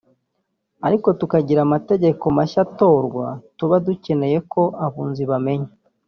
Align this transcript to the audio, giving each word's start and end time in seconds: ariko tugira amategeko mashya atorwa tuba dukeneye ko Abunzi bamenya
ariko 0.87 1.07
tugira 1.19 1.59
amategeko 1.67 2.23
mashya 2.37 2.59
atorwa 2.67 3.25
tuba 3.57 3.75
dukeneye 3.85 4.37
ko 4.51 4.61
Abunzi 4.85 5.23
bamenya 5.31 5.71